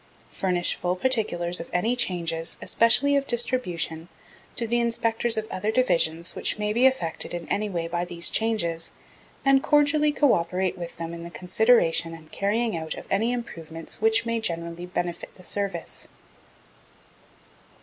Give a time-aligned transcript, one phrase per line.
[0.31, 4.09] Furnish full particulars of any changes, especially of distribution,
[4.55, 8.27] to the Inspectors of other Divisions which may be affected in any way by these
[8.27, 8.93] changes,
[9.45, 14.01] and cordially co operate with them in the consideration and carrying out of any improvements
[14.01, 16.07] which may generally benefit the Service.